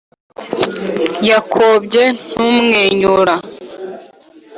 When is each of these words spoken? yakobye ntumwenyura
yakobye 1.29 2.03
ntumwenyura 2.29 3.35